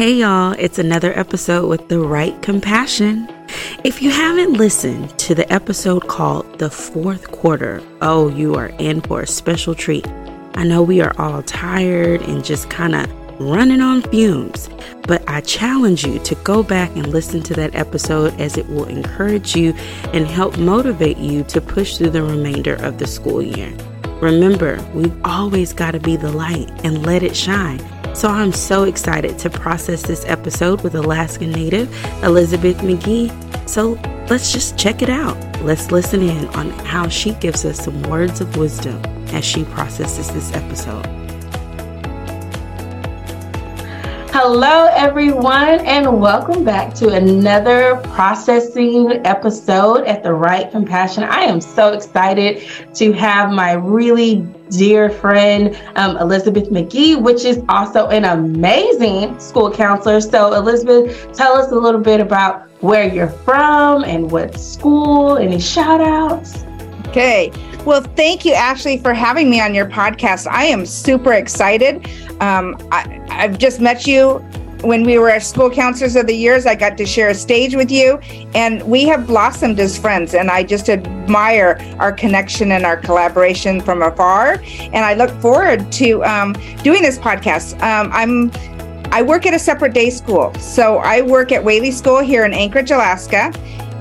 Hey 0.00 0.14
y'all, 0.14 0.52
it's 0.58 0.78
another 0.78 1.12
episode 1.18 1.68
with 1.68 1.90
the 1.90 1.98
right 1.98 2.40
compassion. 2.40 3.28
If 3.84 4.00
you 4.00 4.08
haven't 4.10 4.54
listened 4.54 5.10
to 5.18 5.34
the 5.34 5.52
episode 5.52 6.08
called 6.08 6.58
The 6.58 6.70
Fourth 6.70 7.30
Quarter, 7.32 7.82
oh, 8.00 8.30
you 8.30 8.54
are 8.54 8.68
in 8.78 9.02
for 9.02 9.20
a 9.20 9.26
special 9.26 9.74
treat. 9.74 10.08
I 10.54 10.64
know 10.64 10.82
we 10.82 11.02
are 11.02 11.12
all 11.18 11.42
tired 11.42 12.22
and 12.22 12.42
just 12.42 12.70
kind 12.70 12.94
of 12.94 13.10
running 13.38 13.82
on 13.82 14.00
fumes, 14.00 14.70
but 15.06 15.22
I 15.28 15.42
challenge 15.42 16.06
you 16.06 16.18
to 16.20 16.34
go 16.36 16.62
back 16.62 16.96
and 16.96 17.08
listen 17.08 17.42
to 17.42 17.54
that 17.56 17.74
episode 17.74 18.32
as 18.40 18.56
it 18.56 18.70
will 18.70 18.86
encourage 18.86 19.54
you 19.54 19.74
and 20.14 20.26
help 20.26 20.56
motivate 20.56 21.18
you 21.18 21.44
to 21.44 21.60
push 21.60 21.98
through 21.98 22.08
the 22.08 22.22
remainder 22.22 22.76
of 22.76 22.96
the 22.96 23.06
school 23.06 23.42
year. 23.42 23.70
Remember, 24.22 24.82
we've 24.94 25.26
always 25.26 25.74
got 25.74 25.90
to 25.90 26.00
be 26.00 26.16
the 26.16 26.32
light 26.32 26.70
and 26.84 27.04
let 27.04 27.22
it 27.22 27.36
shine. 27.36 27.80
So 28.20 28.28
I'm 28.28 28.52
so 28.52 28.82
excited 28.82 29.38
to 29.38 29.48
process 29.48 30.02
this 30.02 30.26
episode 30.26 30.82
with 30.82 30.94
Alaskan 30.94 31.52
native 31.52 31.90
Elizabeth 32.22 32.76
McGee. 32.82 33.30
So 33.66 33.92
let's 34.28 34.52
just 34.52 34.76
check 34.76 35.00
it 35.00 35.08
out. 35.08 35.38
Let's 35.62 35.90
listen 35.90 36.20
in 36.20 36.46
on 36.48 36.68
how 36.84 37.08
she 37.08 37.32
gives 37.36 37.64
us 37.64 37.82
some 37.82 38.02
words 38.02 38.42
of 38.42 38.58
wisdom 38.58 39.02
as 39.28 39.42
she 39.42 39.64
processes 39.64 40.30
this 40.32 40.52
episode. 40.52 41.19
Hello, 44.32 44.86
everyone, 44.94 45.80
and 45.80 46.20
welcome 46.20 46.62
back 46.62 46.94
to 46.94 47.08
another 47.08 47.96
processing 48.14 49.20
episode 49.26 50.06
at 50.06 50.22
the 50.22 50.32
Right 50.32 50.70
Compassion. 50.70 51.24
I 51.24 51.40
am 51.40 51.60
so 51.60 51.94
excited 51.94 52.62
to 52.94 53.10
have 53.10 53.50
my 53.50 53.72
really 53.72 54.46
dear 54.70 55.10
friend 55.10 55.76
um, 55.96 56.16
Elizabeth 56.18 56.70
McGee, 56.70 57.20
which 57.20 57.44
is 57.44 57.60
also 57.68 58.06
an 58.10 58.24
amazing 58.24 59.36
school 59.40 59.68
counselor. 59.68 60.20
So, 60.20 60.54
Elizabeth, 60.54 61.32
tell 61.32 61.54
us 61.54 61.72
a 61.72 61.76
little 61.76 62.00
bit 62.00 62.20
about 62.20 62.70
where 62.82 63.12
you're 63.12 63.26
from 63.28 64.04
and 64.04 64.30
what 64.30 64.56
school, 64.60 65.38
any 65.38 65.58
shout 65.58 66.00
outs. 66.00 66.64
Okay. 67.10 67.50
Well, 67.84 68.02
thank 68.14 68.44
you, 68.44 68.52
Ashley, 68.52 68.96
for 68.96 69.12
having 69.12 69.50
me 69.50 69.60
on 69.60 69.74
your 69.74 69.86
podcast. 69.86 70.46
I 70.46 70.66
am 70.66 70.86
super 70.86 71.32
excited. 71.32 72.08
Um, 72.40 72.76
I, 72.92 73.20
I've 73.30 73.58
just 73.58 73.80
met 73.80 74.06
you 74.06 74.34
when 74.82 75.02
we 75.02 75.18
were 75.18 75.40
school 75.40 75.70
counselors 75.70 76.14
of 76.14 76.28
the 76.28 76.36
years. 76.36 76.66
I 76.66 76.76
got 76.76 76.96
to 76.98 77.04
share 77.04 77.30
a 77.30 77.34
stage 77.34 77.74
with 77.74 77.90
you, 77.90 78.18
and 78.54 78.80
we 78.84 79.06
have 79.06 79.26
blossomed 79.26 79.80
as 79.80 79.98
friends. 79.98 80.34
And 80.34 80.52
I 80.52 80.62
just 80.62 80.88
admire 80.88 81.76
our 81.98 82.12
connection 82.12 82.70
and 82.70 82.86
our 82.86 82.96
collaboration 82.96 83.80
from 83.80 84.02
afar. 84.02 84.62
And 84.78 84.98
I 84.98 85.14
look 85.14 85.30
forward 85.40 85.90
to 85.90 86.22
um, 86.22 86.52
doing 86.84 87.02
this 87.02 87.18
podcast. 87.18 87.74
Um, 87.82 88.10
I'm 88.12 88.52
I 89.12 89.22
work 89.22 89.46
at 89.46 89.54
a 89.54 89.58
separate 89.58 89.94
day 89.94 90.10
school. 90.10 90.54
So 90.60 90.98
I 90.98 91.22
work 91.22 91.50
at 91.50 91.64
Whaley 91.64 91.90
School 91.90 92.20
here 92.20 92.44
in 92.44 92.52
Anchorage, 92.52 92.92
Alaska 92.92 93.52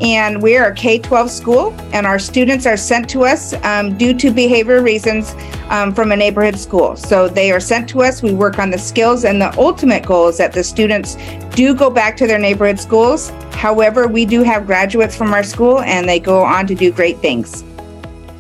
and 0.01 0.41
we 0.41 0.57
are 0.57 0.67
a 0.67 0.75
K 0.75 0.99
12 0.99 1.29
school, 1.31 1.75
and 1.93 2.05
our 2.05 2.19
students 2.19 2.65
are 2.65 2.77
sent 2.77 3.09
to 3.09 3.25
us 3.25 3.53
um, 3.63 3.97
due 3.97 4.13
to 4.15 4.31
behavior 4.31 4.81
reasons 4.81 5.35
um, 5.69 5.93
from 5.93 6.11
a 6.11 6.15
neighborhood 6.15 6.57
school. 6.57 6.95
So 6.95 7.27
they 7.27 7.51
are 7.51 7.59
sent 7.59 7.89
to 7.89 8.01
us, 8.01 8.21
we 8.21 8.33
work 8.33 8.59
on 8.59 8.69
the 8.69 8.77
skills, 8.77 9.25
and 9.25 9.41
the 9.41 9.57
ultimate 9.57 10.05
goal 10.05 10.27
is 10.29 10.37
that 10.37 10.53
the 10.53 10.63
students 10.63 11.17
do 11.55 11.73
go 11.75 11.89
back 11.89 12.15
to 12.17 12.27
their 12.27 12.39
neighborhood 12.39 12.79
schools. 12.79 13.29
However, 13.51 14.07
we 14.07 14.25
do 14.25 14.43
have 14.43 14.65
graduates 14.65 15.15
from 15.15 15.33
our 15.33 15.43
school, 15.43 15.81
and 15.81 16.07
they 16.07 16.19
go 16.19 16.43
on 16.43 16.67
to 16.67 16.75
do 16.75 16.91
great 16.91 17.19
things. 17.19 17.63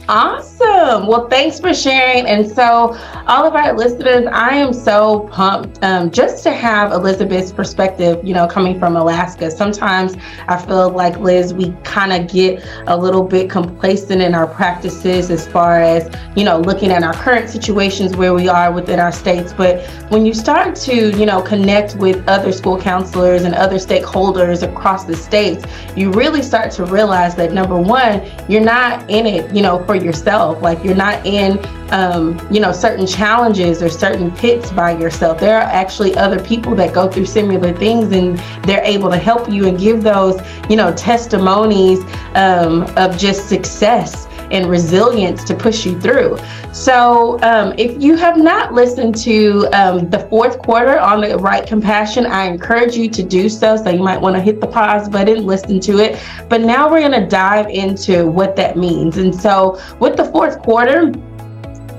Awesome. 0.07 0.58
Well, 0.61 1.27
thanks 1.27 1.59
for 1.59 1.73
sharing. 1.73 2.27
And 2.27 2.47
so, 2.47 2.95
all 3.27 3.45
of 3.45 3.55
our 3.55 3.75
listeners, 3.75 4.27
I 4.31 4.55
am 4.55 4.73
so 4.73 5.27
pumped 5.31 5.83
um, 5.83 6.11
just 6.11 6.43
to 6.43 6.51
have 6.51 6.91
Elizabeth's 6.91 7.51
perspective, 7.51 8.23
you 8.23 8.33
know, 8.33 8.47
coming 8.47 8.77
from 8.77 8.95
Alaska. 8.95 9.49
Sometimes 9.49 10.15
I 10.47 10.57
feel 10.57 10.89
like, 10.89 11.17
Liz, 11.19 11.53
we 11.53 11.71
kind 11.83 12.11
of 12.13 12.31
get 12.31 12.63
a 12.87 12.97
little 12.97 13.23
bit 13.23 13.49
complacent 13.49 14.21
in 14.21 14.35
our 14.35 14.47
practices 14.47 15.29
as 15.29 15.47
far 15.47 15.79
as, 15.79 16.13
you 16.35 16.43
know, 16.43 16.59
looking 16.59 16.91
at 16.91 17.03
our 17.03 17.13
current 17.13 17.49
situations 17.49 18.15
where 18.15 18.33
we 18.33 18.47
are 18.47 18.71
within 18.71 18.99
our 18.99 19.11
states. 19.11 19.53
But 19.53 19.85
when 20.09 20.25
you 20.25 20.33
start 20.33 20.75
to, 20.75 21.17
you 21.17 21.25
know, 21.25 21.41
connect 21.41 21.95
with 21.95 22.27
other 22.27 22.51
school 22.51 22.79
counselors 22.79 23.43
and 23.43 23.55
other 23.55 23.77
stakeholders 23.77 24.63
across 24.63 25.05
the 25.05 25.15
states, 25.15 25.65
you 25.95 26.11
really 26.11 26.41
start 26.41 26.71
to 26.73 26.85
realize 26.85 27.35
that 27.35 27.53
number 27.53 27.79
one, 27.79 28.21
you're 28.47 28.61
not 28.61 29.09
in 29.09 29.25
it, 29.25 29.53
you 29.55 29.61
know, 29.61 29.83
for 29.85 29.95
yourself. 29.95 30.48
Like 30.57 30.83
you're 30.83 30.95
not 30.95 31.25
in, 31.25 31.59
um, 31.91 32.39
you 32.51 32.59
know, 32.59 32.71
certain 32.71 33.05
challenges 33.05 33.83
or 33.83 33.89
certain 33.89 34.31
pits 34.31 34.71
by 34.71 34.97
yourself. 34.97 35.39
There 35.39 35.57
are 35.57 35.63
actually 35.63 36.15
other 36.15 36.41
people 36.41 36.75
that 36.75 36.93
go 36.93 37.09
through 37.09 37.25
similar 37.25 37.73
things 37.73 38.11
and 38.11 38.37
they're 38.63 38.83
able 38.83 39.09
to 39.09 39.17
help 39.17 39.49
you 39.49 39.67
and 39.67 39.77
give 39.77 40.03
those, 40.03 40.39
you 40.69 40.75
know, 40.75 40.93
testimonies 40.93 41.99
um, 42.35 42.83
of 42.95 43.17
just 43.17 43.49
success 43.49 44.28
and 44.51 44.69
resilience 44.69 45.43
to 45.45 45.55
push 45.55 45.85
you 45.85 45.99
through. 45.99 46.37
So, 46.71 47.39
um, 47.41 47.73
if 47.77 48.01
you 48.01 48.15
have 48.15 48.37
not 48.37 48.73
listened 48.73 49.15
to 49.23 49.67
um, 49.73 50.09
the 50.09 50.19
fourth 50.29 50.59
quarter 50.59 50.99
on 50.99 51.21
the 51.21 51.37
right 51.37 51.65
compassion, 51.65 52.25
I 52.25 52.45
encourage 52.45 52.95
you 52.95 53.09
to 53.09 53.23
do 53.23 53.49
so. 53.49 53.75
So, 53.77 53.89
you 53.89 54.03
might 54.03 54.19
want 54.21 54.35
to 54.35 54.41
hit 54.41 54.61
the 54.61 54.67
pause 54.67 55.09
button, 55.09 55.45
listen 55.45 55.79
to 55.81 55.99
it. 55.99 56.21
But 56.47 56.61
now 56.61 56.89
we're 56.89 56.99
going 56.99 57.19
to 57.19 57.27
dive 57.27 57.67
into 57.67 58.27
what 58.27 58.55
that 58.57 58.77
means. 58.77 59.17
And 59.17 59.33
so, 59.33 59.81
with 59.99 60.15
the 60.17 60.25
fourth 60.25 60.59
quarter, 60.59 61.11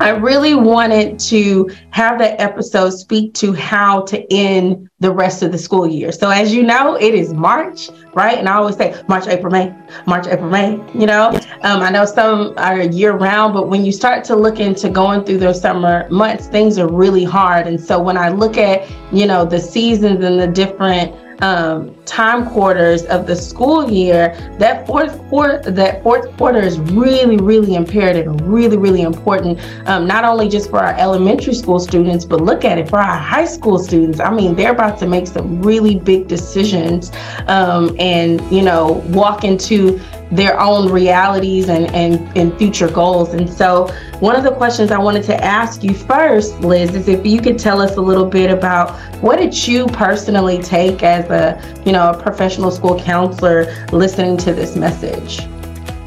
I 0.00 0.08
really 0.08 0.54
wanted 0.54 1.18
to 1.18 1.70
have 1.90 2.18
that 2.20 2.40
episode 2.40 2.90
speak 2.90 3.34
to 3.34 3.52
how 3.52 4.00
to 4.06 4.32
end 4.32 4.88
the 4.98 5.12
rest 5.12 5.42
of 5.42 5.52
the 5.52 5.58
school 5.58 5.86
year. 5.86 6.10
So, 6.10 6.30
as 6.30 6.54
you 6.54 6.62
know, 6.62 6.94
it 6.94 7.14
is 7.14 7.34
March, 7.34 7.90
right? 8.14 8.38
And 8.38 8.48
I 8.48 8.54
always 8.54 8.76
say 8.76 8.98
March, 9.08 9.26
April, 9.26 9.52
May, 9.52 9.74
March, 10.06 10.26
April, 10.26 10.48
May. 10.48 10.82
You 10.94 11.04
know, 11.04 11.38
um, 11.64 11.82
I 11.82 11.90
know 11.90 12.06
some 12.06 12.54
are 12.56 12.80
year 12.80 13.12
round, 13.12 13.52
but 13.52 13.68
when 13.68 13.84
you 13.84 13.92
start 13.92 14.24
to 14.24 14.36
look 14.36 14.58
into 14.58 14.88
going 14.88 15.22
through 15.24 15.38
those 15.38 15.60
summer 15.60 16.08
months, 16.08 16.46
things 16.46 16.78
are 16.78 16.90
really 16.90 17.24
hard. 17.24 17.66
And 17.66 17.78
so, 17.78 18.00
when 18.00 18.16
I 18.16 18.30
look 18.30 18.56
at, 18.56 18.90
you 19.12 19.26
know, 19.26 19.44
the 19.44 19.60
seasons 19.60 20.24
and 20.24 20.40
the 20.40 20.46
different 20.46 21.14
um, 21.42 21.94
time 22.04 22.48
quarters 22.48 23.04
of 23.06 23.26
the 23.26 23.36
school 23.36 23.90
year, 23.90 24.34
that 24.58 24.86
fourth 24.86 25.18
quarter, 25.28 25.70
that 25.70 26.02
fourth 26.02 26.36
quarter 26.36 26.60
is 26.60 26.78
really, 26.78 27.36
really 27.36 27.74
imperative 27.74 28.26
really, 28.42 28.76
really 28.76 29.02
important. 29.02 29.58
Um, 29.86 30.06
not 30.06 30.24
only 30.24 30.48
just 30.48 30.70
for 30.70 30.78
our 30.78 30.94
elementary 30.98 31.54
school 31.54 31.78
students, 31.78 32.24
but 32.24 32.40
look 32.40 32.64
at 32.64 32.78
it 32.78 32.88
for 32.88 32.98
our 32.98 33.16
high 33.16 33.44
school 33.44 33.78
students. 33.78 34.20
I 34.20 34.32
mean, 34.32 34.54
they're 34.54 34.72
about 34.72 34.98
to 35.00 35.06
make 35.06 35.26
some 35.26 35.62
really 35.62 35.96
big 35.96 36.28
decisions, 36.28 37.10
um, 37.46 37.96
and 37.98 38.40
you 38.50 38.62
know, 38.62 39.04
walk 39.08 39.44
into 39.44 40.00
their 40.30 40.60
own 40.60 40.92
realities 40.92 41.68
and, 41.68 41.92
and, 41.92 42.36
and 42.36 42.56
future 42.56 42.88
goals. 42.88 43.34
And 43.34 43.50
so, 43.50 43.92
one 44.20 44.36
of 44.36 44.44
the 44.44 44.52
questions 44.52 44.90
I 44.90 44.98
wanted 44.98 45.22
to 45.24 45.44
ask 45.44 45.82
you 45.82 45.94
first, 45.94 46.60
Liz, 46.60 46.94
is 46.94 47.08
if 47.08 47.24
you 47.24 47.40
could 47.40 47.58
tell 47.58 47.80
us 47.80 47.96
a 47.96 48.02
little 48.02 48.26
bit 48.26 48.50
about 48.50 48.90
what 49.22 49.38
did 49.38 49.66
you 49.66 49.86
personally 49.86 50.62
take 50.62 51.02
as 51.02 51.28
a, 51.30 51.58
you 51.86 51.92
know, 51.92 52.10
a 52.10 52.22
professional 52.22 52.70
school 52.70 53.00
counselor 53.00 53.74
listening 53.92 54.36
to 54.38 54.52
this 54.52 54.76
message? 54.76 55.40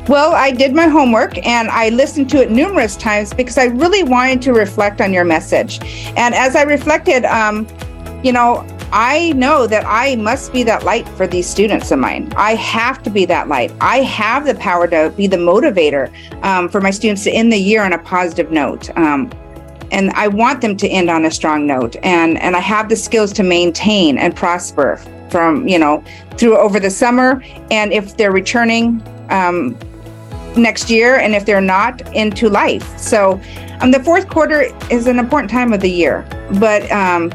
Well, 0.08 0.34
I 0.34 0.52
did 0.52 0.76
my 0.76 0.88
homework 0.88 1.44
and 1.44 1.70
I 1.70 1.90
listened 1.90 2.30
to 2.32 2.42
it 2.44 2.52
numerous 2.52 2.96
times 2.96 3.34
because 3.34 3.58
I 3.58 3.66
really 3.66 4.04
wanted 4.04 4.44
to 4.44 4.54
reflect 4.54 5.02
on 5.02 5.12
your 5.12 5.24
message. 5.24 5.80
And 6.16 6.36
as 6.36 6.56
I 6.56 6.64
reflected, 6.64 7.26
um, 7.26 7.66
you 8.24 8.32
know, 8.32 8.64
I 8.94 9.32
know 9.32 9.66
that 9.66 9.84
I 9.88 10.18
must 10.18 10.54
be 10.54 10.62
that 10.64 10.84
light 10.84 11.10
for 11.10 11.26
these 11.26 11.50
students 11.50 11.90
of 11.90 11.98
mine. 11.98 12.32
I 12.38 12.54
have 12.54 13.02
to 13.02 13.10
be 13.10 13.26
that 13.26 13.48
light. 13.48 13.74
I 13.82 14.02
have 14.02 14.46
the 14.46 14.54
power 14.54 14.88
to 14.88 15.12
be 15.18 15.26
the 15.26 15.38
motivator 15.38 16.14
um, 16.44 16.70
for 16.70 16.80
my 16.80 16.92
students 16.92 17.24
to 17.24 17.32
end 17.32 17.52
the 17.52 17.58
year 17.58 17.84
on 17.84 17.94
a 17.94 17.98
positive 17.98 18.52
note. 18.52 18.96
Um, 18.96 19.32
and 19.92 20.12
I 20.12 20.28
want 20.28 20.62
them 20.62 20.78
to 20.78 20.88
end 20.88 21.10
on 21.10 21.26
a 21.26 21.32
strong 21.32 21.66
note. 21.66 21.96
And 22.04 22.40
and 22.40 22.56
I 22.56 22.60
have 22.60 22.88
the 22.88 22.96
skills 22.96 23.34
to 23.34 23.44
maintain 23.44 24.20
and 24.20 24.36
prosper 24.36 24.98
from 25.32 25.68
you 25.68 25.80
know 25.80 26.04
through 26.38 26.60
over 26.60 26.80
the 26.80 26.92
summer. 26.92 27.44
And 27.72 27.92
if 27.92 28.16
they're 28.16 28.32
returning 28.32 29.02
um, 29.32 29.76
next 30.56 30.92
year, 30.92 31.16
and 31.16 31.34
if 31.34 31.48
they're 31.48 31.62
not, 31.62 32.02
into 32.14 32.48
life. 32.48 32.96
So 33.00 33.42
um, 33.82 33.90
the 33.90 34.04
fourth 34.04 34.30
quarter 34.30 34.68
is 34.92 35.08
an 35.08 35.18
important 35.18 35.50
time 35.50 35.74
of 35.74 35.82
the 35.82 35.90
year, 35.90 36.28
but 36.60 36.90
um, 36.92 37.32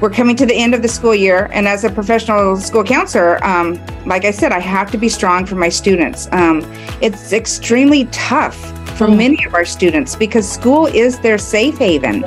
we're 0.00 0.10
coming 0.10 0.34
to 0.36 0.46
the 0.46 0.54
end 0.54 0.74
of 0.74 0.82
the 0.82 0.88
school 0.88 1.14
year, 1.14 1.48
and 1.52 1.68
as 1.68 1.84
a 1.84 1.90
professional 1.90 2.56
school 2.56 2.84
counselor, 2.84 3.42
um, 3.44 3.78
like 4.06 4.24
I 4.24 4.30
said, 4.30 4.52
I 4.52 4.58
have 4.58 4.90
to 4.92 4.98
be 4.98 5.08
strong 5.08 5.44
for 5.44 5.56
my 5.56 5.68
students. 5.68 6.28
Um, 6.32 6.60
it's 7.02 7.32
extremely 7.32 8.06
tough 8.06 8.56
for 8.96 9.06
mm. 9.06 9.16
many 9.16 9.44
of 9.44 9.54
our 9.54 9.64
students 9.64 10.16
because 10.16 10.50
school 10.50 10.86
is 10.86 11.20
their 11.20 11.38
safe 11.38 11.78
haven. 11.78 12.24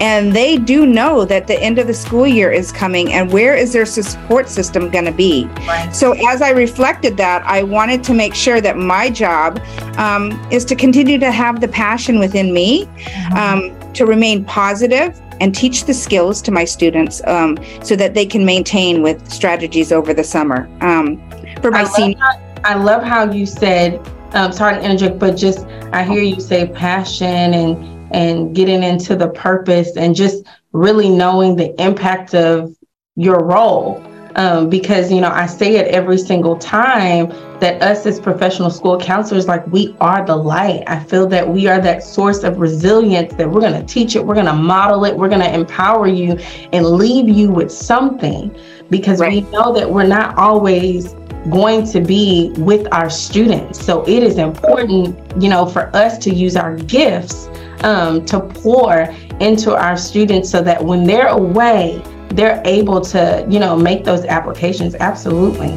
And 0.00 0.32
they 0.32 0.58
do 0.58 0.86
know 0.86 1.24
that 1.24 1.48
the 1.48 1.60
end 1.60 1.80
of 1.80 1.88
the 1.88 1.94
school 1.94 2.24
year 2.24 2.52
is 2.52 2.70
coming, 2.70 3.12
and 3.12 3.32
where 3.32 3.56
is 3.56 3.72
their 3.72 3.84
support 3.84 4.48
system 4.48 4.90
going 4.90 5.06
to 5.06 5.12
be? 5.12 5.46
Right. 5.66 5.90
So, 5.92 6.12
as 6.28 6.40
I 6.40 6.50
reflected 6.50 7.16
that, 7.16 7.42
I 7.44 7.64
wanted 7.64 8.04
to 8.04 8.14
make 8.14 8.32
sure 8.32 8.60
that 8.60 8.76
my 8.76 9.10
job 9.10 9.60
um, 9.96 10.40
is 10.52 10.64
to 10.66 10.76
continue 10.76 11.18
to 11.18 11.32
have 11.32 11.60
the 11.60 11.66
passion 11.66 12.20
within 12.20 12.54
me, 12.54 12.84
mm-hmm. 12.84 13.36
um, 13.36 13.92
to 13.94 14.06
remain 14.06 14.44
positive, 14.44 15.20
and 15.40 15.54
teach 15.54 15.84
the 15.84 15.94
skills 15.94 16.42
to 16.42 16.50
my 16.50 16.64
students 16.64 17.22
um, 17.26 17.58
so 17.82 17.96
that 17.96 18.14
they 18.14 18.26
can 18.26 18.44
maintain 18.44 19.02
with 19.02 19.30
strategies 19.30 19.92
over 19.92 20.12
the 20.12 20.24
summer. 20.24 20.68
Um, 20.80 21.18
for 21.60 21.70
my 21.70 21.82
I 21.82 21.84
senior, 21.84 22.18
I 22.64 22.74
love 22.74 23.02
how 23.02 23.30
you 23.30 23.46
said. 23.46 24.00
Um, 24.32 24.52
sorry 24.52 24.74
to 24.74 24.84
interject, 24.84 25.18
but 25.18 25.36
just 25.36 25.66
I 25.92 26.04
hear 26.04 26.22
you 26.22 26.40
say 26.40 26.66
passion 26.68 27.54
and 27.54 27.98
and 28.14 28.54
getting 28.54 28.82
into 28.82 29.16
the 29.16 29.28
purpose 29.28 29.96
and 29.96 30.14
just 30.14 30.44
really 30.72 31.08
knowing 31.08 31.56
the 31.56 31.80
impact 31.80 32.34
of 32.34 32.74
your 33.16 33.44
role 33.44 34.02
um, 34.36 34.68
because 34.68 35.12
you 35.12 35.20
know 35.20 35.30
I 35.30 35.46
say 35.46 35.76
it 35.76 35.88
every 35.88 36.18
single 36.18 36.56
time 36.56 37.28
that 37.60 37.82
us 37.82 38.06
as 38.06 38.20
professional 38.20 38.70
school 38.70 38.98
counselors, 38.98 39.48
like 39.48 39.66
we 39.68 39.96
are 40.00 40.24
the 40.24 40.36
light. 40.36 40.84
I 40.86 41.02
feel 41.04 41.26
that 41.28 41.48
we 41.48 41.66
are 41.66 41.80
that 41.80 42.02
source 42.02 42.44
of 42.44 42.58
resilience. 42.58 43.34
That 43.34 43.50
we're 43.50 43.60
going 43.60 43.80
to 43.80 43.86
teach 43.86 44.16
it, 44.16 44.24
we're 44.24 44.34
going 44.34 44.46
to 44.46 44.52
model 44.52 45.04
it, 45.04 45.16
we're 45.16 45.28
going 45.28 45.40
to 45.40 45.52
empower 45.52 46.06
you, 46.06 46.38
and 46.72 46.86
leave 46.86 47.28
you 47.28 47.50
with 47.50 47.72
something. 47.72 48.56
Because 48.90 49.20
right. 49.20 49.32
we 49.44 49.50
know 49.50 49.72
that 49.74 49.90
we're 49.90 50.06
not 50.06 50.38
always 50.38 51.14
going 51.50 51.86
to 51.86 52.00
be 52.00 52.52
with 52.58 52.86
our 52.92 53.08
students. 53.08 53.84
So 53.84 54.06
it 54.06 54.22
is 54.22 54.38
important, 54.38 55.42
you 55.42 55.48
know, 55.48 55.66
for 55.66 55.94
us 55.96 56.18
to 56.18 56.34
use 56.34 56.56
our 56.56 56.76
gifts 56.76 57.48
um, 57.80 58.24
to 58.26 58.40
pour 58.40 59.14
into 59.40 59.74
our 59.74 59.96
students 59.96 60.50
so 60.50 60.62
that 60.62 60.82
when 60.82 61.04
they're 61.04 61.28
away, 61.28 62.02
they're 62.30 62.62
able 62.64 63.00
to, 63.00 63.46
you 63.48 63.58
know, 63.58 63.76
make 63.76 64.04
those 64.04 64.24
applications. 64.24 64.94
Absolutely. 64.96 65.76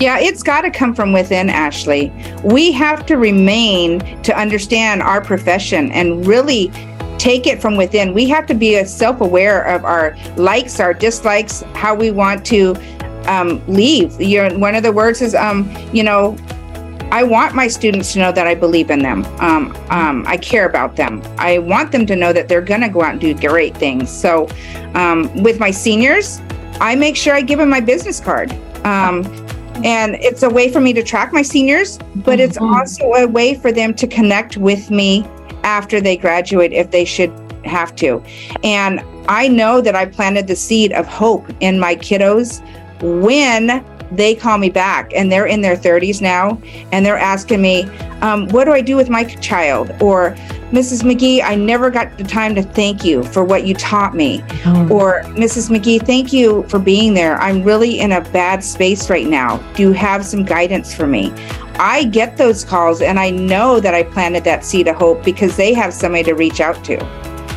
Yeah, 0.00 0.18
it's 0.20 0.44
got 0.44 0.60
to 0.60 0.70
come 0.70 0.94
from 0.94 1.12
within, 1.12 1.50
Ashley. 1.50 2.12
We 2.44 2.70
have 2.72 3.04
to 3.06 3.16
remain 3.16 4.22
to 4.22 4.38
understand 4.38 5.02
our 5.02 5.20
profession 5.20 5.90
and 5.90 6.24
really 6.24 6.70
take 7.18 7.48
it 7.48 7.60
from 7.60 7.76
within. 7.76 8.14
We 8.14 8.28
have 8.28 8.46
to 8.46 8.54
be 8.54 8.82
self 8.84 9.20
aware 9.20 9.64
of 9.64 9.84
our 9.84 10.16
likes, 10.36 10.78
our 10.78 10.94
dislikes, 10.94 11.62
how 11.74 11.94
we 11.94 12.12
want 12.12 12.46
to 12.46 12.76
um, 13.26 13.60
leave. 13.66 14.20
You're, 14.20 14.56
one 14.56 14.76
of 14.76 14.84
the 14.84 14.92
words 14.92 15.20
is, 15.20 15.34
um, 15.34 15.68
you 15.92 16.04
know, 16.04 16.36
I 17.10 17.22
want 17.22 17.54
my 17.54 17.68
students 17.68 18.12
to 18.12 18.18
know 18.18 18.32
that 18.32 18.46
I 18.46 18.54
believe 18.54 18.90
in 18.90 18.98
them. 19.00 19.24
Um, 19.40 19.74
um, 19.90 20.24
I 20.26 20.36
care 20.36 20.66
about 20.66 20.96
them. 20.96 21.22
I 21.38 21.58
want 21.58 21.90
them 21.90 22.04
to 22.06 22.14
know 22.14 22.32
that 22.32 22.48
they're 22.48 22.60
going 22.60 22.82
to 22.82 22.88
go 22.88 23.02
out 23.02 23.12
and 23.12 23.20
do 23.20 23.34
great 23.34 23.76
things. 23.76 24.10
So, 24.10 24.48
um, 24.94 25.42
with 25.42 25.58
my 25.58 25.70
seniors, 25.70 26.40
I 26.80 26.94
make 26.94 27.16
sure 27.16 27.34
I 27.34 27.40
give 27.40 27.58
them 27.58 27.70
my 27.70 27.80
business 27.80 28.20
card. 28.20 28.52
Um, 28.84 29.24
and 29.84 30.16
it's 30.16 30.42
a 30.42 30.50
way 30.50 30.70
for 30.70 30.80
me 30.80 30.92
to 30.92 31.02
track 31.02 31.32
my 31.32 31.42
seniors, 31.42 31.98
but 32.16 32.40
it's 32.40 32.58
mm-hmm. 32.58 32.74
also 32.74 33.12
a 33.14 33.26
way 33.26 33.54
for 33.54 33.72
them 33.72 33.94
to 33.94 34.06
connect 34.06 34.56
with 34.56 34.90
me 34.90 35.24
after 35.62 36.00
they 36.00 36.16
graduate 36.16 36.72
if 36.72 36.90
they 36.90 37.04
should 37.04 37.32
have 37.64 37.94
to. 37.96 38.22
And 38.62 39.00
I 39.28 39.48
know 39.48 39.80
that 39.80 39.94
I 39.94 40.06
planted 40.06 40.46
the 40.46 40.56
seed 40.56 40.92
of 40.92 41.06
hope 41.06 41.46
in 41.60 41.78
my 41.78 41.96
kiddos 41.96 42.60
when 43.00 43.84
they 44.12 44.34
call 44.34 44.58
me 44.58 44.70
back 44.70 45.12
and 45.14 45.30
they're 45.30 45.46
in 45.46 45.60
their 45.60 45.76
30s 45.76 46.20
now 46.20 46.60
and 46.92 47.04
they're 47.04 47.18
asking 47.18 47.62
me, 47.62 47.84
um, 48.20 48.48
What 48.48 48.64
do 48.64 48.72
I 48.72 48.80
do 48.80 48.96
with 48.96 49.08
my 49.08 49.24
child? 49.24 49.90
Or, 50.00 50.36
Mrs. 50.70 51.02
McGee, 51.02 51.42
I 51.42 51.54
never 51.54 51.90
got 51.90 52.18
the 52.18 52.24
time 52.24 52.54
to 52.54 52.62
thank 52.62 53.02
you 53.02 53.22
for 53.22 53.42
what 53.42 53.66
you 53.66 53.72
taught 53.72 54.14
me. 54.14 54.40
Mm. 54.40 54.90
Or, 54.90 55.22
Mrs. 55.28 55.70
McGee, 55.70 56.04
thank 56.04 56.30
you 56.30 56.62
for 56.64 56.78
being 56.78 57.14
there. 57.14 57.38
I'm 57.38 57.62
really 57.62 58.00
in 58.00 58.12
a 58.12 58.20
bad 58.20 58.62
space 58.62 59.08
right 59.08 59.26
now. 59.26 59.56
Do 59.74 59.82
you 59.84 59.92
have 59.92 60.26
some 60.26 60.44
guidance 60.44 60.94
for 60.94 61.06
me? 61.06 61.32
I 61.78 62.04
get 62.04 62.36
those 62.36 62.64
calls 62.64 63.00
and 63.00 63.18
I 63.18 63.30
know 63.30 63.80
that 63.80 63.94
I 63.94 64.02
planted 64.02 64.44
that 64.44 64.64
seed 64.64 64.88
of 64.88 64.96
hope 64.96 65.24
because 65.24 65.56
they 65.56 65.72
have 65.72 65.94
somebody 65.94 66.24
to 66.24 66.34
reach 66.34 66.60
out 66.60 66.84
to. 66.84 67.02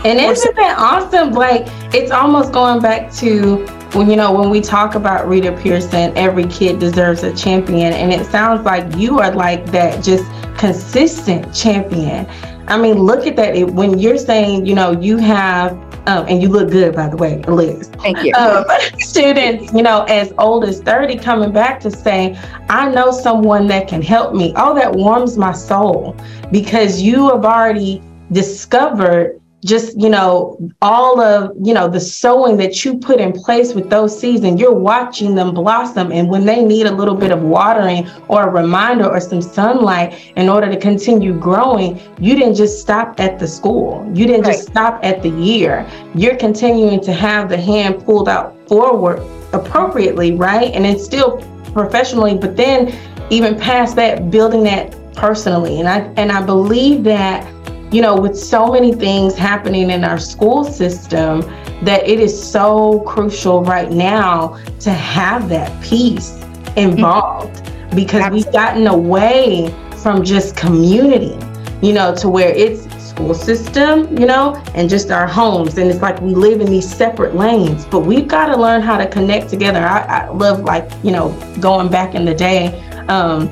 And 0.05 0.19
isn't 0.19 0.55
that 0.55 0.79
awesome? 0.79 1.33
Like, 1.33 1.65
it's 1.93 2.11
almost 2.11 2.53
going 2.53 2.81
back 2.81 3.13
to 3.15 3.65
when 3.93 4.09
you 4.09 4.15
know 4.15 4.31
when 4.31 4.49
we 4.49 4.61
talk 4.61 4.95
about 4.95 5.27
Rita 5.27 5.51
Pierson, 5.51 6.15
every 6.17 6.45
kid 6.45 6.79
deserves 6.79 7.23
a 7.23 7.35
champion, 7.35 7.93
and 7.93 8.13
it 8.13 8.25
sounds 8.27 8.63
like 8.65 8.95
you 8.95 9.19
are 9.19 9.33
like 9.33 9.65
that, 9.67 10.03
just 10.03 10.23
consistent 10.57 11.53
champion. 11.53 12.25
I 12.67 12.77
mean, 12.77 12.99
look 12.99 13.27
at 13.27 13.35
that. 13.35 13.55
It, 13.55 13.71
when 13.71 13.99
you're 13.99 14.17
saying, 14.17 14.65
you 14.65 14.75
know, 14.75 14.91
you 14.91 15.17
have, 15.17 15.73
um, 16.07 16.25
and 16.29 16.41
you 16.41 16.47
look 16.47 16.71
good, 16.71 16.95
by 16.95 17.09
the 17.09 17.17
way, 17.17 17.43
Liz. 17.43 17.89
Thank 18.01 18.23
you. 18.23 18.33
Um, 18.33 18.63
students, 18.99 19.73
you 19.73 19.83
know, 19.83 20.03
as 20.03 20.31
old 20.37 20.63
as 20.63 20.79
30 20.81 21.17
coming 21.17 21.51
back 21.51 21.81
to 21.81 21.91
say, 21.91 22.39
I 22.69 22.89
know 22.89 23.11
someone 23.11 23.67
that 23.67 23.89
can 23.89 24.01
help 24.01 24.33
me. 24.33 24.53
Oh, 24.55 24.73
that 24.73 24.93
warms 24.93 25.37
my 25.37 25.51
soul 25.51 26.15
because 26.49 27.01
you 27.01 27.29
have 27.29 27.43
already 27.43 28.01
discovered 28.31 29.40
just 29.63 29.99
you 29.99 30.09
know 30.09 30.57
all 30.81 31.19
of 31.21 31.55
you 31.61 31.73
know 31.73 31.87
the 31.87 31.99
sowing 31.99 32.57
that 32.57 32.83
you 32.83 32.97
put 32.97 33.19
in 33.19 33.31
place 33.31 33.73
with 33.73 33.89
those 33.89 34.17
seeds 34.17 34.43
and 34.43 34.59
you're 34.59 34.73
watching 34.73 35.35
them 35.35 35.53
blossom. 35.53 36.11
And 36.11 36.29
when 36.29 36.45
they 36.45 36.63
need 36.63 36.87
a 36.87 36.91
little 36.91 37.15
bit 37.15 37.31
of 37.31 37.43
watering 37.43 38.09
or 38.27 38.47
a 38.47 38.49
reminder 38.49 39.05
or 39.09 39.19
some 39.19 39.41
sunlight 39.41 40.33
in 40.35 40.49
order 40.49 40.69
to 40.69 40.77
continue 40.77 41.37
growing 41.37 41.99
you 42.19 42.35
didn't 42.35 42.55
just 42.55 42.81
stop 42.81 43.19
at 43.19 43.39
the 43.39 43.47
school. 43.47 44.09
You 44.13 44.25
didn't 44.25 44.45
right. 44.45 44.53
just 44.53 44.67
stop 44.67 45.03
at 45.03 45.21
the 45.21 45.29
year. 45.29 45.87
You're 46.15 46.37
continuing 46.37 47.01
to 47.01 47.13
have 47.13 47.49
the 47.49 47.57
hand 47.57 48.03
pulled 48.03 48.29
out 48.29 48.55
forward 48.67 49.21
appropriately 49.53 50.33
right? 50.33 50.73
And 50.73 50.85
it's 50.85 51.03
still 51.03 51.37
professionally 51.73 52.37
but 52.37 52.57
then 52.57 52.97
even 53.29 53.57
past 53.57 53.95
that 53.95 54.31
building 54.31 54.63
that 54.63 54.95
personally. 55.13 55.79
And 55.79 55.87
i 55.87 55.99
and 56.17 56.31
i 56.31 56.43
believe 56.43 57.03
that 57.03 57.45
you 57.91 58.01
know, 58.01 58.15
with 58.15 58.37
so 58.37 58.71
many 58.71 58.93
things 58.93 59.35
happening 59.35 59.89
in 59.89 60.03
our 60.03 60.17
school 60.17 60.63
system, 60.63 61.41
that 61.83 62.07
it 62.07 62.19
is 62.19 62.51
so 62.51 63.01
crucial 63.01 63.63
right 63.63 63.91
now 63.91 64.57
to 64.79 64.91
have 64.91 65.49
that 65.49 65.83
piece 65.83 66.37
involved 66.77 67.63
mm-hmm. 67.63 67.95
because 67.95 68.21
Absolutely. 68.21 68.45
we've 68.45 68.53
gotten 68.53 68.87
away 68.87 69.75
from 70.01 70.23
just 70.23 70.55
community, 70.55 71.37
you 71.85 71.91
know, 71.91 72.15
to 72.15 72.29
where 72.29 72.49
it's 72.49 72.89
school 73.03 73.33
system, 73.33 74.17
you 74.17 74.25
know, 74.25 74.55
and 74.73 74.89
just 74.89 75.11
our 75.11 75.27
homes. 75.27 75.77
And 75.77 75.91
it's 75.91 76.01
like 76.01 76.19
we 76.21 76.33
live 76.33 76.61
in 76.61 76.67
these 76.67 76.89
separate 76.89 77.35
lanes, 77.35 77.85
but 77.85 77.99
we've 77.99 78.27
got 78.27 78.47
to 78.47 78.55
learn 78.55 78.81
how 78.81 78.97
to 78.97 79.05
connect 79.05 79.49
together. 79.49 79.81
I, 79.81 79.99
I 80.03 80.29
love, 80.29 80.61
like, 80.61 80.89
you 81.03 81.11
know, 81.11 81.29
going 81.59 81.89
back 81.89 82.15
in 82.15 82.23
the 82.23 82.33
day. 82.33 82.81
Um, 83.09 83.49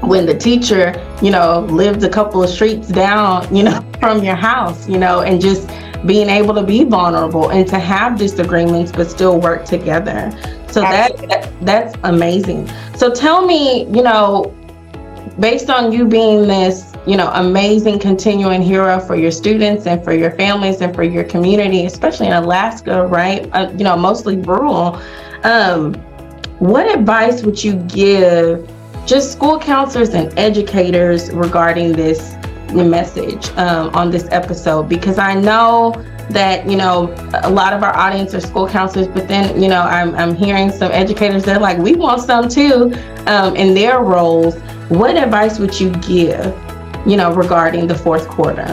when 0.00 0.26
the 0.26 0.34
teacher, 0.34 0.92
you 1.22 1.30
know, 1.30 1.60
lived 1.60 2.02
a 2.04 2.08
couple 2.08 2.42
of 2.42 2.50
streets 2.50 2.88
down, 2.88 3.54
you 3.54 3.62
know, 3.62 3.84
from 4.00 4.22
your 4.22 4.36
house, 4.36 4.88
you 4.88 4.98
know, 4.98 5.20
and 5.20 5.40
just 5.40 5.68
being 6.06 6.28
able 6.28 6.54
to 6.54 6.62
be 6.62 6.84
vulnerable 6.84 7.50
and 7.50 7.66
to 7.68 7.78
have 7.78 8.16
disagreements 8.16 8.92
but 8.92 9.10
still 9.10 9.40
work 9.40 9.64
together. 9.64 10.30
So 10.68 10.82
that, 10.82 11.16
that 11.28 11.52
that's 11.62 11.96
amazing. 12.04 12.70
So 12.96 13.12
tell 13.12 13.44
me, 13.44 13.84
you 13.86 14.02
know, 14.02 14.54
based 15.40 15.70
on 15.70 15.90
you 15.92 16.06
being 16.06 16.46
this, 16.46 16.94
you 17.06 17.16
know, 17.16 17.30
amazing 17.34 17.98
continuing 17.98 18.62
hero 18.62 19.00
for 19.00 19.16
your 19.16 19.30
students 19.30 19.86
and 19.86 20.04
for 20.04 20.12
your 20.12 20.30
families 20.32 20.80
and 20.80 20.94
for 20.94 21.02
your 21.02 21.24
community, 21.24 21.86
especially 21.86 22.26
in 22.26 22.34
Alaska, 22.34 23.06
right? 23.06 23.48
Uh, 23.52 23.72
you 23.76 23.84
know, 23.84 23.96
mostly 23.96 24.36
rural. 24.36 25.00
Um, 25.42 25.94
what 26.58 26.92
advice 26.92 27.42
would 27.42 27.62
you 27.62 27.74
give 27.74 28.68
just 29.08 29.32
school 29.32 29.58
counselors 29.58 30.10
and 30.10 30.38
educators 30.38 31.30
regarding 31.32 31.92
this 31.92 32.36
message 32.74 33.48
um, 33.56 33.88
on 33.94 34.10
this 34.10 34.28
episode 34.30 34.86
because 34.86 35.18
I 35.18 35.32
know 35.32 35.94
that 36.28 36.68
you 36.68 36.76
know 36.76 37.14
a 37.42 37.48
lot 37.48 37.72
of 37.72 37.82
our 37.82 37.96
audience 37.96 38.34
are 38.34 38.40
school 38.40 38.68
counselors 38.68 39.08
but 39.08 39.26
then 39.26 39.62
you 39.62 39.66
know 39.66 39.80
i'm, 39.80 40.14
I'm 40.14 40.34
hearing 40.34 40.70
some 40.70 40.92
educators 40.92 41.44
that 41.44 41.56
are 41.56 41.60
like 41.60 41.78
we 41.78 41.94
want 41.94 42.20
some 42.20 42.50
too 42.50 42.92
um, 43.26 43.56
in 43.56 43.72
their 43.72 44.00
roles. 44.00 44.56
What 44.90 45.16
advice 45.16 45.58
would 45.58 45.80
you 45.80 45.90
give 45.96 46.54
you 47.06 47.16
know 47.16 47.32
regarding 47.32 47.86
the 47.86 47.94
fourth 47.94 48.28
quarter? 48.28 48.66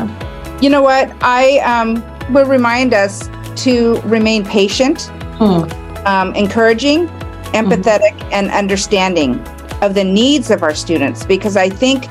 You 0.61 0.69
know 0.69 0.81
what? 0.81 1.11
I 1.21 1.59
um, 1.59 2.03
would 2.33 2.47
remind 2.47 2.93
us 2.93 3.29
to 3.63 4.01
remain 4.01 4.43
patient 4.43 5.03
hmm. 5.37 5.63
um, 6.05 6.35
encouraging 6.35 7.07
empathetic 7.53 8.11
hmm 8.11 8.25
and 8.35 8.49
understanding 8.51 9.41
of 9.85 9.93
the 9.93 10.03
needs 10.03 10.51
of 10.51 10.63
our 10.63 10.73
students 10.73 11.25
because 11.25 11.55
I 11.55 11.69
think 11.69 12.07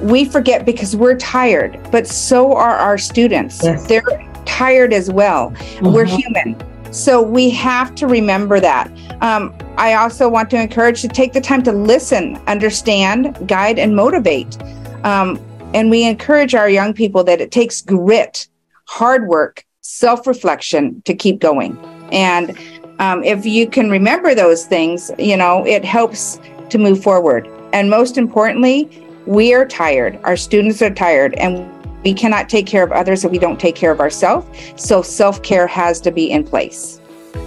we 0.00 0.24
forget 0.24 0.66
because 0.66 0.94
we're 0.94 1.16
tired, 1.16 1.80
but 1.90 2.06
so 2.06 2.54
are 2.54 2.76
our 2.76 2.98
students. 2.98 3.62
Yes. 3.64 3.86
They're 3.86 4.02
tired 4.44 4.92
as 4.92 5.10
well. 5.10 5.50
Mm-hmm. 5.50 5.92
We're 5.92 6.04
human. 6.04 6.92
So 6.92 7.22
we 7.22 7.50
have 7.50 7.94
to 7.96 8.06
remember 8.06 8.60
that. 8.60 8.90
Um, 9.20 9.56
I 9.76 9.94
also 9.94 10.28
want 10.28 10.50
to 10.50 10.60
encourage 10.60 11.00
to 11.02 11.08
take 11.08 11.32
the 11.32 11.40
time 11.40 11.62
to 11.64 11.72
listen, 11.72 12.36
understand, 12.46 13.48
guide, 13.48 13.78
and 13.78 13.96
motivate. 13.96 14.56
Um, 15.02 15.40
and 15.74 15.90
we 15.90 16.06
encourage 16.06 16.54
our 16.54 16.68
young 16.68 16.94
people 16.94 17.24
that 17.24 17.40
it 17.40 17.50
takes 17.50 17.80
grit, 17.80 18.46
hard 18.84 19.26
work, 19.26 19.64
self 19.80 20.26
reflection 20.26 21.02
to 21.02 21.14
keep 21.14 21.40
going. 21.40 21.76
And 22.12 22.56
um, 23.00 23.24
if 23.24 23.44
you 23.44 23.68
can 23.68 23.90
remember 23.90 24.34
those 24.34 24.66
things, 24.66 25.10
you 25.18 25.36
know, 25.36 25.66
it 25.66 25.84
helps 25.84 26.38
to 26.74 26.78
move 26.78 27.02
forward. 27.02 27.48
And 27.72 27.88
most 27.88 28.18
importantly, 28.18 28.90
we 29.26 29.54
are 29.54 29.64
tired. 29.64 30.18
Our 30.24 30.36
students 30.36 30.82
are 30.82 30.92
tired, 30.92 31.34
and 31.34 31.70
we 32.02 32.12
cannot 32.12 32.48
take 32.48 32.66
care 32.66 32.82
of 32.82 32.90
others 32.90 33.24
if 33.24 33.30
we 33.30 33.38
don't 33.38 33.58
take 33.58 33.76
care 33.76 33.92
of 33.92 34.00
ourselves. 34.00 34.46
So 34.76 35.00
self 35.00 35.42
care 35.42 35.68
has 35.68 36.00
to 36.02 36.10
be 36.10 36.30
in 36.30 36.44
place. 36.44 37.00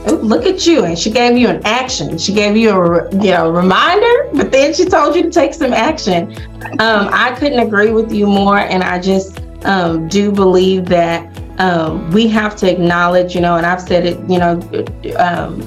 look 0.05 0.46
at 0.46 0.65
you. 0.65 0.86
And 0.86 0.98
she 0.98 1.12
gave 1.12 1.38
you 1.38 1.50
an 1.50 1.62
action. 1.65 2.17
She 2.17 2.34
gave 2.34 2.55
you 2.55 2.69
a 2.72 3.12
you 3.12 3.31
know, 3.31 3.51
reminder, 3.51 4.29
but 4.34 4.51
then 4.51 4.74
she 4.74 4.86
told 4.86 5.15
you 5.15 5.24
to 5.24 5.29
take 5.29 5.53
some 5.53 5.74
action. 5.74 6.36
Um, 6.79 7.10
I 7.12 7.36
couldn't 7.38 7.60
agree 7.60 7.91
with 7.91 8.12
you 8.12 8.27
more. 8.27 8.60
And 8.60 8.81
I 8.81 9.00
just 9.00 9.41
um, 9.65 10.07
do 10.07 10.31
believe 10.31 10.86
that 10.86 11.19
um, 11.60 12.10
we 12.12 12.27
have 12.29 12.55
to 12.57 12.72
acknowledge, 12.72 13.36
you 13.36 13.41
know, 13.41 13.57
and 13.57 13.65
I've 13.65 13.81
said 13.81 14.05
it, 14.05 14.17
you 14.29 14.39
know, 14.39 14.53
um, 15.17 15.62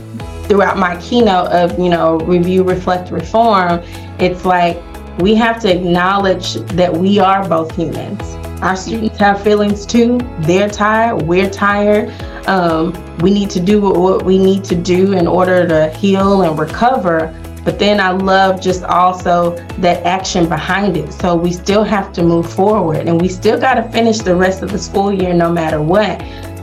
throughout 0.51 0.77
my 0.77 1.01
keynote 1.01 1.47
of, 1.53 1.79
you 1.79 1.89
know, 1.89 2.19
review, 2.19 2.65
reflect, 2.65 3.13
reform. 3.13 3.81
It's 4.19 4.45
like 4.45 4.83
we 5.21 5.37
have 5.37 5.61
to 5.61 5.73
acknowledge 5.73 6.55
that 6.75 6.93
we 6.93 7.21
are 7.21 7.49
both 7.49 7.73
humans. 7.77 8.21
Our 8.61 8.75
students 8.75 9.17
have 9.19 9.41
feelings 9.45 9.87
too. 9.87 10.19
They're 10.41 10.69
tired. 10.69 11.23
We're 11.23 11.49
tired. 11.49 12.11
Um, 12.49 12.93
we 13.19 13.33
need 13.33 13.49
to 13.51 13.61
do 13.61 13.81
what 13.81 14.25
we 14.25 14.39
need 14.39 14.65
to 14.65 14.75
do 14.75 15.13
in 15.13 15.29
order 15.29 15.69
to 15.69 15.89
heal 15.91 16.43
and 16.43 16.59
recover. 16.59 17.33
But 17.65 17.79
then 17.79 18.01
I 18.01 18.11
love 18.11 18.61
just 18.61 18.83
also 18.83 19.55
that 19.79 20.05
action 20.05 20.49
behind 20.49 20.97
it. 20.97 21.13
So 21.13 21.37
we 21.37 21.53
still 21.53 21.85
have 21.85 22.13
to 22.15 22.25
move 22.25 22.53
forward 22.53 23.07
and 23.07 23.21
we 23.21 23.29
still 23.29 23.61
got 23.61 23.75
to 23.75 23.89
finish 23.91 24.19
the 24.19 24.35
rest 24.35 24.63
of 24.63 24.73
the 24.73 24.79
school 24.79 25.13
year 25.13 25.33
no 25.33 25.53
matter 25.53 25.81
what. 25.81 26.21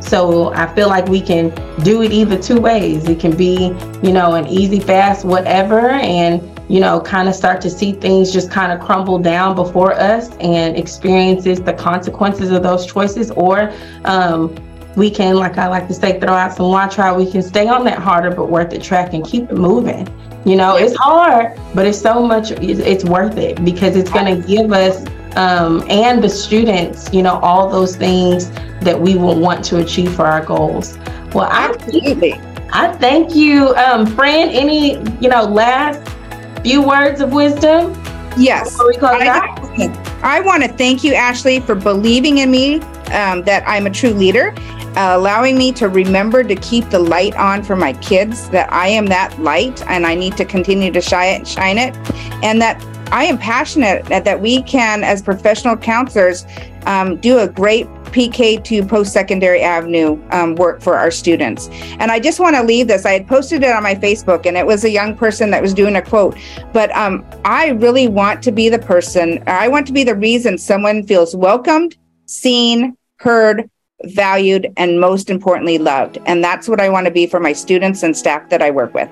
So 0.07 0.53
I 0.53 0.73
feel 0.73 0.87
like 0.87 1.07
we 1.07 1.19
can 1.19 1.49
do 1.83 2.01
it 2.01 2.13
either 2.13 2.37
two 2.41 2.61
ways. 2.61 3.09
It 3.09 3.19
can 3.19 3.35
be, 3.35 3.75
you 4.01 4.13
know, 4.13 4.35
an 4.35 4.47
easy, 4.47 4.79
fast, 4.79 5.25
whatever, 5.25 5.89
and, 5.89 6.41
you 6.69 6.79
know, 6.79 7.01
kind 7.01 7.27
of 7.27 7.35
start 7.35 7.59
to 7.61 7.69
see 7.69 7.91
things 7.91 8.31
just 8.31 8.49
kind 8.49 8.71
of 8.71 8.79
crumble 8.79 9.19
down 9.19 9.55
before 9.55 9.93
us 9.93 10.29
and 10.37 10.77
experiences 10.77 11.59
the 11.59 11.73
consequences 11.73 12.51
of 12.51 12.63
those 12.63 12.85
choices. 12.85 13.31
Or 13.31 13.73
um, 14.05 14.55
we 14.95 15.11
can, 15.11 15.35
like 15.35 15.57
I 15.57 15.67
like 15.67 15.89
to 15.89 15.93
say, 15.93 16.19
throw 16.21 16.33
out 16.33 16.53
some 16.53 16.71
watch 16.71 16.99
out. 16.99 17.17
We 17.17 17.29
can 17.29 17.41
stay 17.41 17.67
on 17.67 17.83
that 17.83 17.99
harder 17.99 18.31
but 18.31 18.49
worth 18.49 18.71
it 18.73 18.81
track 18.81 19.13
and 19.13 19.25
keep 19.25 19.51
it 19.51 19.57
moving. 19.57 20.07
You 20.45 20.55
know, 20.55 20.77
it's 20.77 20.95
hard, 20.95 21.59
but 21.75 21.85
it's 21.85 21.99
so 21.99 22.25
much, 22.25 22.51
it's 22.51 23.03
worth 23.03 23.37
it 23.37 23.63
because 23.65 23.97
it's 23.97 24.09
going 24.09 24.41
to 24.41 24.47
give 24.47 24.71
us 24.71 25.05
um, 25.37 25.83
and 25.87 26.23
the 26.23 26.29
students, 26.29 27.13
you 27.13 27.21
know, 27.21 27.39
all 27.39 27.69
those 27.69 27.95
things 27.95 28.49
that 28.81 28.99
we 28.99 29.15
will 29.15 29.39
want 29.39 29.63
to 29.65 29.77
achieve 29.77 30.13
for 30.15 30.25
our 30.25 30.43
goals. 30.43 30.97
Well, 31.33 31.47
Absolutely. 31.49 32.33
I, 32.33 32.87
I 32.87 32.93
thank 32.93 33.35
you, 33.35 33.75
um, 33.75 34.07
Fran. 34.07 34.49
Any, 34.49 34.97
you 35.21 35.29
know, 35.29 35.43
last 35.43 36.01
few 36.63 36.81
words 36.81 37.21
of 37.21 37.33
wisdom? 37.33 37.93
Yes. 38.35 38.77
I, 38.79 39.93
I 40.23 40.41
want 40.41 40.63
to 40.63 40.69
thank 40.69 41.03
you, 41.03 41.13
Ashley, 41.13 41.59
for 41.59 41.75
believing 41.75 42.39
in 42.39 42.49
me 42.49 42.79
um, 43.11 43.43
that 43.43 43.63
I'm 43.67 43.85
a 43.85 43.91
true 43.91 44.09
leader, 44.09 44.55
uh, 44.57 45.15
allowing 45.15 45.55
me 45.55 45.71
to 45.73 45.87
remember 45.87 46.43
to 46.43 46.55
keep 46.55 46.89
the 46.89 46.99
light 46.99 47.35
on 47.35 47.63
for 47.63 47.75
my 47.75 47.93
kids, 47.93 48.49
that 48.49 48.71
I 48.73 48.87
am 48.87 49.05
that 49.07 49.39
light 49.39 49.83
and 49.87 50.05
I 50.05 50.15
need 50.15 50.35
to 50.37 50.45
continue 50.45 50.91
to 50.91 51.01
shine 51.01 51.41
it, 51.41 51.47
shine 51.47 51.77
it, 51.77 51.95
and 52.43 52.59
that 52.59 52.83
I 53.11 53.23
am 53.25 53.37
passionate 53.37 54.05
that 54.05 54.41
we 54.41 54.61
can, 54.63 55.03
as 55.03 55.21
professional 55.21 55.77
counselors, 55.77 56.45
um, 56.85 57.17
do 57.17 57.39
a 57.39 57.47
great 57.47 57.87
PK 58.07 58.63
to 58.63 58.85
post 58.85 59.13
secondary 59.13 59.61
avenue 59.61 60.21
um, 60.31 60.55
work 60.55 60.81
for 60.81 60.97
our 60.97 61.11
students. 61.11 61.69
And 61.99 62.11
I 62.11 62.19
just 62.19 62.39
want 62.39 62.55
to 62.55 62.63
leave 62.63 62.87
this. 62.87 63.05
I 63.05 63.13
had 63.13 63.27
posted 63.27 63.63
it 63.63 63.71
on 63.71 63.83
my 63.83 63.95
Facebook, 63.95 64.45
and 64.45 64.57
it 64.57 64.65
was 64.65 64.83
a 64.83 64.89
young 64.89 65.15
person 65.15 65.51
that 65.51 65.61
was 65.61 65.73
doing 65.73 65.95
a 65.95 66.01
quote. 66.01 66.37
But 66.73 66.95
um, 66.95 67.25
I 67.45 67.69
really 67.69 68.07
want 68.07 68.41
to 68.43 68.51
be 68.51 68.69
the 68.69 68.79
person, 68.79 69.43
I 69.47 69.67
want 69.67 69.87
to 69.87 69.93
be 69.93 70.03
the 70.03 70.15
reason 70.15 70.57
someone 70.57 71.03
feels 71.03 71.35
welcomed, 71.35 71.95
seen, 72.25 72.97
heard, 73.17 73.69
valued, 74.03 74.71
and 74.77 74.99
most 74.99 75.29
importantly, 75.29 75.77
loved. 75.77 76.17
And 76.25 76.43
that's 76.43 76.67
what 76.67 76.79
I 76.79 76.89
want 76.89 77.05
to 77.05 77.11
be 77.11 77.25
for 77.25 77.39
my 77.39 77.53
students 77.53 78.03
and 78.03 78.15
staff 78.15 78.49
that 78.49 78.61
I 78.61 78.71
work 78.71 78.93
with. 78.93 79.09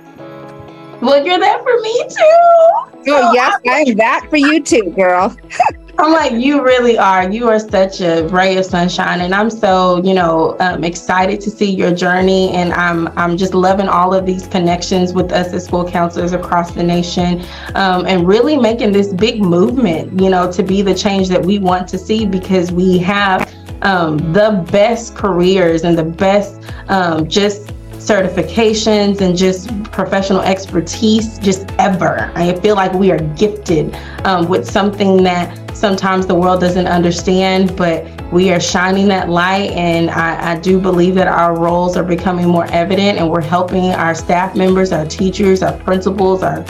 Well, 1.01 1.25
you're 1.25 1.39
that 1.39 1.63
for 1.63 1.79
me 1.81 2.03
too. 2.03 3.05
So 3.05 3.17
oh, 3.17 3.33
yes, 3.33 3.59
I'm 3.67 3.95
that 3.95 4.27
for 4.29 4.37
you 4.37 4.61
too, 4.61 4.91
girl. 4.95 5.35
I'm 5.97 6.11
like, 6.11 6.33
you 6.33 6.61
really 6.63 6.97
are. 6.97 7.29
You 7.29 7.47
are 7.47 7.59
such 7.59 8.01
a 8.01 8.27
ray 8.27 8.57
of 8.57 8.65
sunshine, 8.65 9.21
and 9.21 9.33
I'm 9.33 9.49
so, 9.49 10.03
you 10.03 10.13
know, 10.13 10.57
um, 10.59 10.83
excited 10.83 11.39
to 11.41 11.49
see 11.49 11.73
your 11.73 11.93
journey. 11.93 12.49
And 12.49 12.73
I'm, 12.73 13.07
I'm 13.17 13.37
just 13.37 13.53
loving 13.53 13.87
all 13.87 14.13
of 14.13 14.25
these 14.25 14.45
connections 14.47 15.13
with 15.13 15.31
us 15.31 15.53
as 15.53 15.65
school 15.65 15.89
counselors 15.89 16.33
across 16.33 16.71
the 16.71 16.83
nation, 16.83 17.45
um, 17.75 18.05
and 18.05 18.27
really 18.27 18.57
making 18.57 18.91
this 18.91 19.13
big 19.13 19.41
movement, 19.41 20.19
you 20.19 20.29
know, 20.29 20.51
to 20.51 20.63
be 20.63 20.81
the 20.81 20.93
change 20.93 21.29
that 21.29 21.43
we 21.43 21.59
want 21.59 21.87
to 21.89 21.97
see 21.97 22.25
because 22.25 22.71
we 22.73 22.97
have 22.97 23.49
um, 23.81 24.17
the 24.33 24.65
best 24.71 25.15
careers 25.15 25.83
and 25.83 25.97
the 25.97 26.03
best 26.03 26.61
um, 26.89 27.27
just 27.29 27.71
certifications 28.05 29.19
and 29.19 29.35
just 29.35 29.69
professional 29.91 30.41
expertise 30.41 31.39
just 31.39 31.71
ever. 31.79 32.31
I 32.35 32.53
feel 32.59 32.75
like 32.75 32.93
we 32.93 33.09
are 33.11 33.19
gifted 33.35 33.95
um, 34.25 34.47
with 34.47 34.69
something 34.69 35.23
that 35.23 35.75
sometimes 35.75 36.27
the 36.27 36.35
world 36.35 36.61
doesn't 36.61 36.87
understand, 36.87 37.75
but 37.75 38.05
we 38.31 38.51
are 38.51 38.59
shining 38.59 39.07
that 39.07 39.29
light. 39.29 39.71
And 39.71 40.11
I, 40.11 40.51
I 40.51 40.59
do 40.59 40.79
believe 40.79 41.15
that 41.15 41.27
our 41.27 41.57
roles 41.57 41.97
are 41.97 42.03
becoming 42.03 42.47
more 42.47 42.65
evident 42.67 43.17
and 43.17 43.29
we're 43.29 43.41
helping 43.41 43.85
our 43.91 44.13
staff 44.13 44.55
members, 44.55 44.91
our 44.91 45.05
teachers, 45.05 45.63
our 45.63 45.77
principals, 45.79 46.43
our 46.43 46.63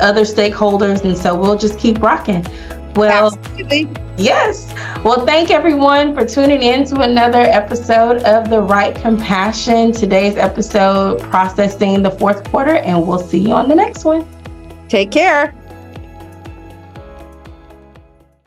other 0.00 0.22
stakeholders. 0.22 1.04
And 1.04 1.16
so 1.16 1.38
we'll 1.38 1.58
just 1.58 1.78
keep 1.78 2.02
rocking. 2.02 2.44
Well, 2.94 3.34
Absolutely. 3.34 3.88
yes. 4.18 4.72
Well, 5.02 5.24
thank 5.24 5.50
everyone 5.50 6.14
for 6.14 6.26
tuning 6.26 6.62
in 6.62 6.84
to 6.86 7.00
another 7.00 7.40
episode 7.40 8.22
of 8.24 8.50
The 8.50 8.60
Right 8.60 8.94
Compassion. 8.94 9.92
Today's 9.92 10.36
episode, 10.36 11.20
processing 11.20 12.02
the 12.02 12.10
fourth 12.10 12.44
quarter, 12.50 12.76
and 12.76 13.06
we'll 13.06 13.18
see 13.18 13.38
you 13.38 13.52
on 13.52 13.68
the 13.68 13.74
next 13.74 14.04
one. 14.04 14.26
Take 14.88 15.10
care. 15.10 15.54